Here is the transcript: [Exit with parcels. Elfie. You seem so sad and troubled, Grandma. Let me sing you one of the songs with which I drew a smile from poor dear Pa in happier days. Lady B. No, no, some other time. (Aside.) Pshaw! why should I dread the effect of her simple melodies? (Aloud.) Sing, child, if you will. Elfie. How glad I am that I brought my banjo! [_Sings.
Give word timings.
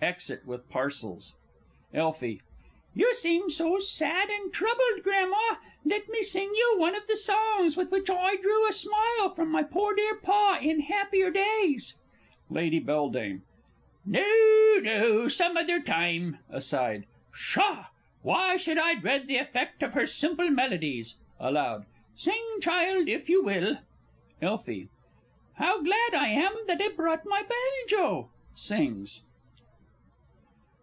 [Exit 0.00 0.46
with 0.46 0.70
parcels. 0.70 1.34
Elfie. 1.92 2.40
You 2.94 3.12
seem 3.14 3.50
so 3.50 3.80
sad 3.80 4.30
and 4.30 4.52
troubled, 4.52 5.02
Grandma. 5.02 5.56
Let 5.84 6.08
me 6.08 6.22
sing 6.22 6.52
you 6.54 6.76
one 6.78 6.94
of 6.94 7.08
the 7.08 7.16
songs 7.16 7.76
with 7.76 7.90
which 7.90 8.08
I 8.08 8.36
drew 8.36 8.68
a 8.68 8.72
smile 8.72 9.30
from 9.34 9.52
poor 9.66 9.96
dear 9.96 10.14
Pa 10.14 10.60
in 10.62 10.82
happier 10.82 11.32
days. 11.32 11.94
Lady 12.48 12.78
B. 12.78 12.86
No, 12.86 13.40
no, 14.82 15.26
some 15.26 15.56
other 15.56 15.80
time. 15.82 16.38
(Aside.) 16.48 17.04
Pshaw! 17.32 17.86
why 18.22 18.54
should 18.56 18.78
I 18.78 18.94
dread 18.94 19.26
the 19.26 19.38
effect 19.38 19.82
of 19.82 19.94
her 19.94 20.06
simple 20.06 20.48
melodies? 20.48 21.16
(Aloud.) 21.40 21.86
Sing, 22.14 22.58
child, 22.60 23.08
if 23.08 23.28
you 23.28 23.42
will. 23.42 23.78
Elfie. 24.40 24.88
How 25.56 25.82
glad 25.82 26.14
I 26.14 26.28
am 26.28 26.54
that 26.68 26.80
I 26.80 26.86
brought 26.86 27.26
my 27.26 27.42
banjo! 27.42 28.30
[_Sings. 28.54 29.22